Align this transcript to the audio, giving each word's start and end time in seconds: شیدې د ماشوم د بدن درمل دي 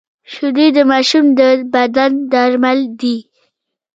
شیدې 0.31 0.67
د 0.77 0.79
ماشوم 0.91 1.25
د 1.39 1.41
بدن 1.73 2.11
درمل 2.31 2.79
دي 2.99 3.17